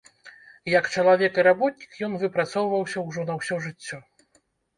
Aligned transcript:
Як 0.77 0.87
чалавек 1.01 1.33
і 1.41 1.45
работнік 1.47 1.91
ён 2.07 2.15
выпрацоўваўся 2.25 3.05
ўжо 3.11 3.21
на 3.29 3.33
ўсё 3.43 3.55
жыццё. 3.69 3.97